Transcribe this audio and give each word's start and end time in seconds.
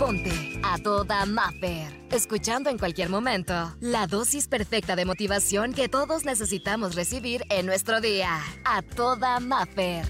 Ponte 0.00 0.58
a 0.62 0.78
toda 0.78 1.26
Maffer. 1.26 1.92
Escuchando 2.10 2.70
en 2.70 2.78
cualquier 2.78 3.10
momento 3.10 3.76
la 3.80 4.06
dosis 4.06 4.48
perfecta 4.48 4.96
de 4.96 5.04
motivación 5.04 5.74
que 5.74 5.90
todos 5.90 6.24
necesitamos 6.24 6.94
recibir 6.94 7.44
en 7.50 7.66
nuestro 7.66 8.00
día. 8.00 8.40
A 8.64 8.80
toda 8.80 9.38
Maffer. 9.40 10.06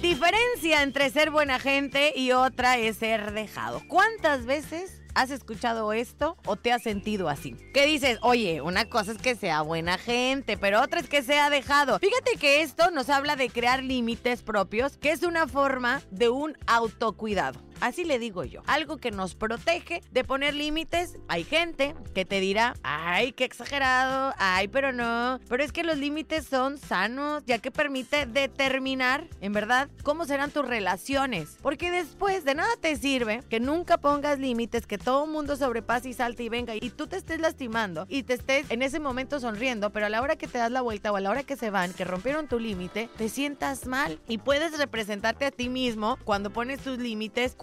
Diferencia 0.00 0.84
entre 0.84 1.10
ser 1.10 1.32
buena 1.32 1.58
gente 1.58 2.12
y 2.14 2.30
otra 2.30 2.78
es 2.78 2.98
ser 2.98 3.32
dejado. 3.32 3.82
¿Cuántas 3.88 4.46
veces 4.46 4.99
¿Has 5.20 5.30
escuchado 5.30 5.92
esto 5.92 6.38
o 6.46 6.56
te 6.56 6.72
has 6.72 6.82
sentido 6.82 7.28
así? 7.28 7.54
¿Qué 7.74 7.84
dices? 7.84 8.18
Oye, 8.22 8.62
una 8.62 8.86
cosa 8.86 9.12
es 9.12 9.18
que 9.18 9.34
sea 9.34 9.60
buena 9.60 9.98
gente, 9.98 10.56
pero 10.56 10.80
otra 10.80 10.98
es 11.00 11.10
que 11.10 11.22
sea 11.22 11.50
dejado. 11.50 11.98
Fíjate 11.98 12.36
que 12.36 12.62
esto 12.62 12.90
nos 12.90 13.10
habla 13.10 13.36
de 13.36 13.50
crear 13.50 13.84
límites 13.84 14.40
propios, 14.40 14.96
que 14.96 15.10
es 15.10 15.22
una 15.22 15.46
forma 15.46 16.00
de 16.10 16.30
un 16.30 16.56
autocuidado. 16.66 17.60
Así 17.80 18.04
le 18.04 18.18
digo 18.18 18.44
yo. 18.44 18.62
Algo 18.66 18.98
que 18.98 19.10
nos 19.10 19.34
protege 19.34 20.02
de 20.10 20.24
poner 20.24 20.54
límites. 20.54 21.18
Hay 21.28 21.44
gente 21.44 21.94
que 22.14 22.24
te 22.24 22.40
dirá, 22.40 22.74
ay, 22.82 23.32
qué 23.32 23.44
exagerado, 23.44 24.34
ay, 24.38 24.68
pero 24.68 24.92
no. 24.92 25.40
Pero 25.48 25.64
es 25.64 25.72
que 25.72 25.82
los 25.82 25.98
límites 25.98 26.46
son 26.46 26.78
sanos, 26.78 27.42
ya 27.46 27.58
que 27.58 27.70
permite 27.70 28.26
determinar, 28.26 29.26
en 29.40 29.52
verdad, 29.52 29.88
cómo 30.02 30.24
serán 30.24 30.50
tus 30.50 30.66
relaciones. 30.66 31.56
Porque 31.62 31.90
después 31.90 32.44
de 32.44 32.54
nada 32.54 32.70
te 32.80 32.96
sirve 32.96 33.42
que 33.48 33.60
nunca 33.60 33.98
pongas 33.98 34.38
límites, 34.38 34.86
que 34.86 34.98
todo 34.98 35.26
mundo 35.26 35.56
sobrepase 35.56 36.10
y 36.10 36.12
salte 36.12 36.42
y 36.42 36.48
venga 36.48 36.74
y 36.74 36.90
tú 36.90 37.06
te 37.06 37.16
estés 37.16 37.40
lastimando 37.40 38.06
y 38.08 38.22
te 38.22 38.34
estés 38.34 38.70
en 38.70 38.82
ese 38.82 39.00
momento 39.00 39.40
sonriendo, 39.40 39.90
pero 39.90 40.06
a 40.06 40.08
la 40.08 40.20
hora 40.20 40.36
que 40.36 40.46
te 40.46 40.58
das 40.58 40.70
la 40.70 40.82
vuelta 40.82 41.12
o 41.12 41.16
a 41.16 41.20
la 41.20 41.30
hora 41.30 41.42
que 41.42 41.56
se 41.56 41.70
van, 41.70 41.92
que 41.92 42.04
rompieron 42.04 42.48
tu 42.48 42.58
límite, 42.58 43.08
te 43.16 43.28
sientas 43.28 43.86
mal 43.86 44.20
y 44.28 44.38
puedes 44.38 44.76
representarte 44.78 45.44
a 45.46 45.50
ti 45.50 45.68
mismo 45.68 46.18
cuando 46.24 46.50
pones 46.50 46.80
tus 46.80 46.98
límites 46.98 47.54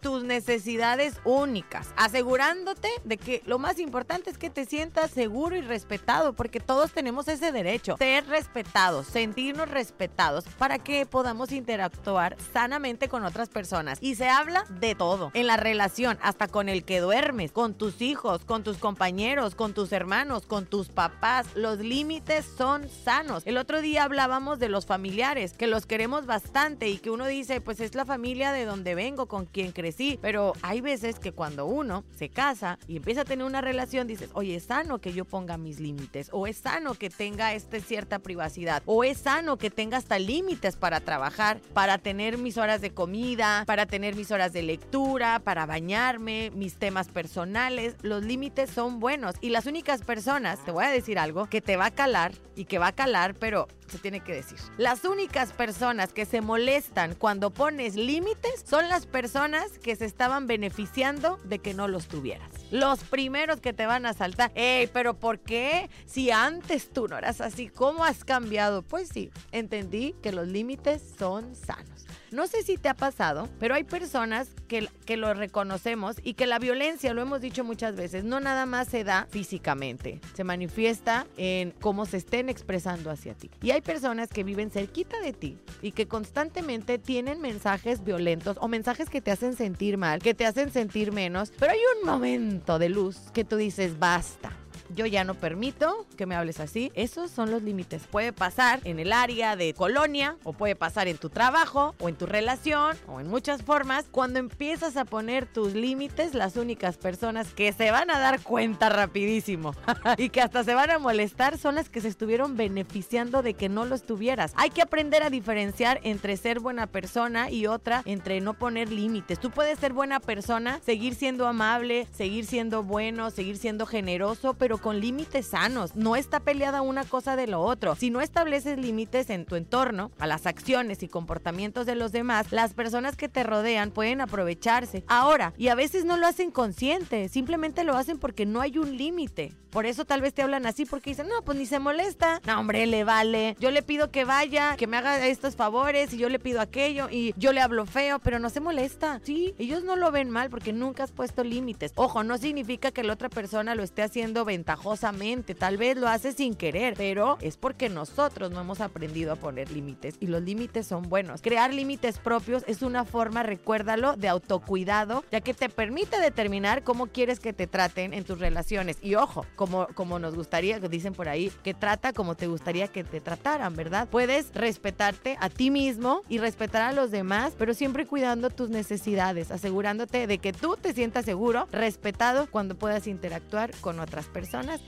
tus 0.00 0.22
necesidades 0.22 1.20
únicas, 1.24 1.88
asegurándote 1.96 2.88
de 3.04 3.16
que 3.16 3.42
lo 3.44 3.58
más 3.58 3.80
importante 3.80 4.30
es 4.30 4.38
que 4.38 4.50
te 4.50 4.64
sientas 4.64 5.10
seguro 5.10 5.56
y 5.56 5.62
respetado, 5.62 6.32
porque 6.32 6.60
todos 6.60 6.92
tenemos 6.92 7.26
ese 7.26 7.50
derecho, 7.50 7.96
ser 7.98 8.26
respetados, 8.28 9.08
sentirnos 9.08 9.68
respetados 9.68 10.44
para 10.58 10.78
que 10.78 11.06
podamos 11.06 11.50
interactuar 11.50 12.36
sanamente 12.52 13.08
con 13.08 13.24
otras 13.24 13.48
personas. 13.48 13.98
Y 14.00 14.14
se 14.14 14.28
habla 14.28 14.64
de 14.68 14.94
todo, 14.94 15.32
en 15.34 15.48
la 15.48 15.56
relación, 15.56 16.18
hasta 16.22 16.46
con 16.46 16.68
el 16.68 16.84
que 16.84 17.00
duermes, 17.00 17.50
con 17.50 17.74
tus 17.74 18.00
hijos, 18.00 18.44
con 18.44 18.62
tus 18.62 18.78
compañeros, 18.78 19.56
con 19.56 19.74
tus 19.74 19.90
hermanos, 19.90 20.46
con 20.46 20.66
tus 20.66 20.88
papás. 20.88 21.48
Los 21.56 21.80
límites 21.80 22.46
son 22.56 22.88
sanos. 22.88 23.42
El 23.44 23.58
otro 23.58 23.80
día 23.80 24.04
hablábamos 24.04 24.60
de 24.60 24.68
los 24.68 24.86
familiares, 24.86 25.54
que 25.54 25.66
los 25.66 25.84
queremos 25.84 26.26
bastante 26.26 26.88
y 26.88 26.98
que 26.98 27.10
uno 27.10 27.26
dice, 27.26 27.60
pues 27.60 27.80
es 27.80 27.96
la 27.96 28.04
familia 28.04 28.52
de 28.52 28.64
donde 28.64 28.94
vengo, 28.94 29.26
con 29.26 29.47
quien 29.52 29.72
crecí 29.72 30.18
pero 30.20 30.52
hay 30.62 30.80
veces 30.80 31.18
que 31.18 31.32
cuando 31.32 31.66
uno 31.66 32.04
se 32.16 32.28
casa 32.28 32.78
y 32.86 32.96
empieza 32.96 33.22
a 33.22 33.24
tener 33.24 33.46
una 33.46 33.60
relación, 33.60 34.06
dices, 34.06 34.30
oye, 34.34 34.56
es 34.56 34.64
sano 34.64 34.98
que 34.98 35.12
yo 35.12 35.24
ponga 35.24 35.56
mis 35.56 35.80
límites, 35.80 36.28
o 36.32 36.46
es 36.46 36.58
sano 36.58 36.94
que 36.94 37.10
tenga 37.10 37.54
este 37.54 37.80
cierta 37.80 38.18
privacidad, 38.18 38.82
o 38.86 39.04
es 39.04 39.18
sano 39.18 39.56
que 39.56 39.70
tenga 39.70 39.96
hasta 39.96 40.18
límites 40.18 40.76
para 40.76 41.00
trabajar, 41.00 41.60
para 41.72 41.98
tener 41.98 42.38
mis 42.38 42.58
horas 42.58 42.80
de 42.80 42.90
comida, 42.90 43.64
para 43.66 43.86
tener 43.86 44.14
mis 44.14 44.30
horas 44.30 44.52
de 44.52 44.62
lectura, 44.62 45.40
para 45.40 45.66
bañarme, 45.66 46.50
mis 46.54 46.76
temas 46.76 47.08
personales. 47.08 47.96
Los 48.02 48.24
límites 48.24 48.70
son 48.70 49.00
buenos. 49.00 49.34
Y 49.40 49.50
las 49.50 49.66
únicas 49.66 50.02
personas, 50.02 50.64
te 50.64 50.70
voy 50.70 50.84
a 50.84 50.90
decir 50.90 51.18
algo, 51.18 51.46
que 51.46 51.60
te 51.60 51.76
va 51.76 51.86
a 51.86 51.90
calar 51.90 52.32
y 52.54 52.64
que 52.66 52.78
va 52.78 52.88
a 52.88 52.92
calar, 52.92 53.34
pero 53.34 53.68
se 53.88 53.98
tiene 53.98 54.20
que 54.20 54.34
decir. 54.34 54.58
Las 54.76 55.04
únicas 55.04 55.52
personas 55.52 56.12
que 56.12 56.24
se 56.24 56.40
molestan 56.40 57.14
cuando 57.14 57.50
pones 57.50 57.96
límites 57.96 58.64
son 58.68 58.88
las 58.88 59.06
personas 59.06 59.78
que 59.78 59.96
se 59.96 60.04
estaban 60.04 60.46
beneficiando 60.46 61.38
de 61.44 61.58
que 61.58 61.74
no 61.74 61.88
los 61.88 62.08
tuvieras. 62.08 62.50
Los 62.70 63.00
primeros 63.04 63.60
que 63.60 63.72
te 63.72 63.86
van 63.86 64.06
a 64.06 64.12
saltar. 64.12 64.52
Ey, 64.54 64.88
pero 64.88 65.14
¿por 65.14 65.38
qué? 65.38 65.90
Si 66.06 66.30
antes 66.30 66.90
tú 66.90 67.08
no 67.08 67.16
eras 67.16 67.40
así, 67.40 67.68
¿cómo 67.68 68.04
has 68.04 68.24
cambiado? 68.24 68.82
Pues 68.82 69.08
sí, 69.08 69.30
entendí 69.52 70.14
que 70.22 70.32
los 70.32 70.46
límites 70.48 71.02
son 71.18 71.54
sanos. 71.54 72.06
No 72.30 72.46
sé 72.46 72.62
si 72.62 72.76
te 72.76 72.90
ha 72.90 72.94
pasado, 72.94 73.48
pero 73.58 73.74
hay 73.74 73.84
personas 73.84 74.48
que, 74.68 74.86
que 75.06 75.16
lo 75.16 75.32
reconocemos 75.32 76.16
y 76.22 76.34
que 76.34 76.46
la 76.46 76.58
violencia, 76.58 77.14
lo 77.14 77.22
hemos 77.22 77.40
dicho 77.40 77.64
muchas 77.64 77.96
veces, 77.96 78.22
no 78.22 78.38
nada 78.38 78.66
más 78.66 78.88
se 78.88 79.02
da 79.02 79.26
físicamente, 79.30 80.20
se 80.34 80.44
manifiesta 80.44 81.26
en 81.38 81.70
cómo 81.80 82.04
se 82.04 82.18
estén 82.18 82.50
expresando 82.50 83.10
hacia 83.10 83.32
ti. 83.32 83.50
Y 83.62 83.70
hay 83.70 83.77
personas 83.80 84.28
que 84.28 84.44
viven 84.44 84.70
cerquita 84.70 85.20
de 85.20 85.32
ti 85.32 85.58
y 85.82 85.92
que 85.92 86.06
constantemente 86.08 86.98
tienen 86.98 87.40
mensajes 87.40 88.04
violentos 88.04 88.56
o 88.60 88.68
mensajes 88.68 89.10
que 89.10 89.20
te 89.20 89.30
hacen 89.30 89.56
sentir 89.56 89.96
mal, 89.96 90.20
que 90.20 90.34
te 90.34 90.46
hacen 90.46 90.72
sentir 90.72 91.12
menos, 91.12 91.52
pero 91.58 91.72
hay 91.72 91.80
un 92.00 92.08
momento 92.08 92.78
de 92.78 92.88
luz 92.88 93.18
que 93.32 93.44
tú 93.44 93.56
dices, 93.56 93.98
basta 93.98 94.52
yo 94.94 95.06
ya 95.06 95.24
no 95.24 95.34
permito 95.34 96.06
que 96.16 96.26
me 96.26 96.34
hables 96.34 96.60
así. 96.60 96.90
Esos 96.94 97.30
son 97.30 97.50
los 97.50 97.62
límites. 97.62 98.02
Puede 98.10 98.32
pasar 98.32 98.80
en 98.84 98.98
el 98.98 99.12
área 99.12 99.56
de 99.56 99.74
colonia 99.74 100.36
o 100.44 100.52
puede 100.52 100.76
pasar 100.76 101.08
en 101.08 101.18
tu 101.18 101.30
trabajo 101.30 101.94
o 101.98 102.08
en 102.08 102.16
tu 102.16 102.26
relación 102.26 102.96
o 103.06 103.20
en 103.20 103.28
muchas 103.28 103.62
formas. 103.62 104.06
Cuando 104.10 104.38
empiezas 104.38 104.96
a 104.96 105.04
poner 105.04 105.46
tus 105.46 105.74
límites, 105.74 106.34
las 106.34 106.56
únicas 106.56 106.96
personas 106.96 107.52
que 107.54 107.72
se 107.72 107.90
van 107.90 108.10
a 108.10 108.18
dar 108.18 108.40
cuenta 108.42 108.88
rapidísimo 108.88 109.74
y 110.18 110.30
que 110.30 110.40
hasta 110.40 110.64
se 110.64 110.74
van 110.74 110.90
a 110.90 110.98
molestar 110.98 111.58
son 111.58 111.74
las 111.74 111.88
que 111.88 112.00
se 112.00 112.08
estuvieron 112.08 112.56
beneficiando 112.56 113.42
de 113.42 113.54
que 113.54 113.68
no 113.68 113.84
los 113.84 114.02
tuvieras. 114.02 114.52
Hay 114.56 114.70
que 114.70 114.82
aprender 114.82 115.22
a 115.22 115.30
diferenciar 115.30 116.00
entre 116.02 116.36
ser 116.36 116.60
buena 116.60 116.86
persona 116.86 117.50
y 117.50 117.66
otra 117.66 118.02
entre 118.04 118.40
no 118.40 118.54
poner 118.54 118.90
límites. 118.90 119.38
Tú 119.38 119.50
puedes 119.50 119.78
ser 119.78 119.92
buena 119.92 120.20
persona, 120.20 120.80
seguir 120.84 121.14
siendo 121.14 121.46
amable, 121.46 122.06
seguir 122.12 122.46
siendo 122.46 122.82
bueno, 122.82 123.30
seguir 123.30 123.56
siendo 123.56 123.86
generoso, 123.86 124.54
pero 124.54 124.77
con 124.78 125.00
límites 125.00 125.46
sanos. 125.46 125.94
No 125.94 126.16
está 126.16 126.40
peleada 126.40 126.82
una 126.82 127.04
cosa 127.04 127.36
de 127.36 127.46
lo 127.46 127.60
otro. 127.60 127.94
Si 127.94 128.10
no 128.10 128.20
estableces 128.20 128.78
límites 128.78 129.30
en 129.30 129.44
tu 129.44 129.56
entorno, 129.56 130.10
a 130.18 130.26
las 130.26 130.46
acciones 130.46 131.02
y 131.02 131.08
comportamientos 131.08 131.86
de 131.86 131.94
los 131.94 132.12
demás, 132.12 132.52
las 132.52 132.74
personas 132.74 133.16
que 133.16 133.28
te 133.28 133.42
rodean 133.42 133.90
pueden 133.90 134.20
aprovecharse. 134.20 135.04
Ahora, 135.06 135.52
y 135.56 135.68
a 135.68 135.74
veces 135.74 136.04
no 136.04 136.16
lo 136.16 136.26
hacen 136.26 136.50
consciente, 136.50 137.28
simplemente 137.28 137.84
lo 137.84 137.96
hacen 137.96 138.18
porque 138.18 138.46
no 138.46 138.60
hay 138.60 138.78
un 138.78 138.96
límite. 138.96 139.52
Por 139.70 139.84
eso 139.84 140.06
tal 140.06 140.22
vez 140.22 140.32
te 140.32 140.42
hablan 140.42 140.64
así 140.64 140.86
porque 140.86 141.10
dicen, 141.10 141.28
no, 141.28 141.42
pues 141.42 141.58
ni 141.58 141.66
se 141.66 141.78
molesta. 141.78 142.40
No, 142.46 142.58
hombre, 142.58 142.86
le 142.86 143.04
vale. 143.04 143.54
Yo 143.60 143.70
le 143.70 143.82
pido 143.82 144.10
que 144.10 144.24
vaya, 144.24 144.76
que 144.76 144.86
me 144.86 144.96
haga 144.96 145.26
estos 145.26 145.56
favores 145.56 146.12
y 146.14 146.18
yo 146.18 146.28
le 146.30 146.38
pido 146.38 146.60
aquello 146.60 147.08
y 147.10 147.34
yo 147.36 147.52
le 147.52 147.60
hablo 147.60 147.84
feo, 147.84 148.18
pero 148.18 148.38
no 148.38 148.48
se 148.48 148.60
molesta. 148.60 149.20
Sí, 149.24 149.54
ellos 149.58 149.84
no 149.84 149.96
lo 149.96 150.10
ven 150.10 150.30
mal 150.30 150.48
porque 150.48 150.72
nunca 150.72 151.04
has 151.04 151.12
puesto 151.12 151.44
límites. 151.44 151.92
Ojo, 151.96 152.24
no 152.24 152.38
significa 152.38 152.92
que 152.92 153.04
la 153.04 153.12
otra 153.12 153.28
persona 153.28 153.74
lo 153.74 153.82
esté 153.82 154.02
haciendo 154.02 154.44
ventajosamente. 154.68 155.54
Tal 155.54 155.78
vez 155.78 155.96
lo 155.96 156.08
hace 156.08 156.32
sin 156.32 156.54
querer, 156.54 156.94
pero 156.96 157.38
es 157.40 157.56
porque 157.56 157.88
nosotros 157.88 158.50
no 158.50 158.60
hemos 158.60 158.80
aprendido 158.80 159.32
a 159.32 159.36
poner 159.36 159.70
límites 159.70 160.16
y 160.20 160.26
los 160.26 160.42
límites 160.42 160.86
son 160.86 161.08
buenos. 161.08 161.40
Crear 161.40 161.72
límites 161.72 162.18
propios 162.18 162.64
es 162.66 162.82
una 162.82 163.04
forma, 163.04 163.42
recuérdalo, 163.42 164.16
de 164.16 164.28
autocuidado, 164.28 165.24
ya 165.32 165.40
que 165.40 165.54
te 165.54 165.70
permite 165.70 166.20
determinar 166.20 166.84
cómo 166.84 167.06
quieres 167.06 167.40
que 167.40 167.54
te 167.54 167.66
traten 167.66 168.12
en 168.12 168.24
tus 168.24 168.40
relaciones. 168.40 168.98
Y 169.00 169.14
ojo, 169.14 169.46
como, 169.56 169.86
como 169.94 170.18
nos 170.18 170.34
gustaría, 170.34 170.78
dicen 170.80 171.14
por 171.14 171.28
ahí, 171.30 171.50
que 171.62 171.72
trata 171.72 172.12
como 172.12 172.34
te 172.34 172.46
gustaría 172.46 172.88
que 172.88 173.04
te 173.04 173.20
trataran, 173.20 173.74
¿verdad? 173.74 174.06
Puedes 174.10 174.52
respetarte 174.52 175.38
a 175.40 175.48
ti 175.48 175.70
mismo 175.70 176.22
y 176.28 176.38
respetar 176.38 176.82
a 176.82 176.92
los 176.92 177.10
demás, 177.10 177.54
pero 177.58 177.72
siempre 177.72 178.06
cuidando 178.06 178.50
tus 178.50 178.68
necesidades, 178.68 179.50
asegurándote 179.50 180.26
de 180.26 180.38
que 180.38 180.52
tú 180.52 180.76
te 180.80 180.92
sientas 180.92 181.24
seguro, 181.24 181.66
respetado 181.72 182.48
cuando 182.50 182.74
puedas 182.74 183.06
interactuar 183.06 183.70
con 183.80 184.00
otras 184.00 184.26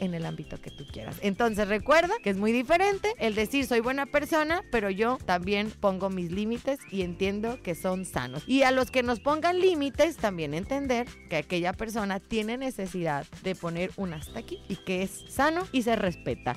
en 0.00 0.14
el 0.14 0.26
ámbito 0.26 0.60
que 0.60 0.70
tú 0.70 0.86
quieras. 0.86 1.16
Entonces 1.20 1.68
recuerda 1.68 2.14
que 2.22 2.30
es 2.30 2.36
muy 2.36 2.52
diferente 2.52 3.14
el 3.18 3.34
decir 3.34 3.66
soy 3.66 3.80
buena 3.80 4.06
persona, 4.06 4.62
pero 4.70 4.90
yo 4.90 5.18
también 5.24 5.70
pongo 5.70 6.10
mis 6.10 6.30
límites 6.30 6.78
y 6.90 7.02
entiendo 7.02 7.62
que 7.62 7.74
son 7.74 8.04
sanos. 8.04 8.42
Y 8.46 8.62
a 8.62 8.70
los 8.70 8.90
que 8.90 9.02
nos 9.02 9.20
pongan 9.20 9.60
límites, 9.60 10.16
también 10.16 10.54
entender 10.54 11.06
que 11.28 11.36
aquella 11.36 11.72
persona 11.72 12.20
tiene 12.20 12.56
necesidad 12.56 13.26
de 13.42 13.54
poner 13.54 13.90
un 13.96 14.14
hasta 14.14 14.38
aquí 14.38 14.60
y 14.68 14.76
que 14.76 15.02
es 15.02 15.24
sano 15.28 15.66
y 15.72 15.82
se 15.82 15.96
respeta. 15.96 16.56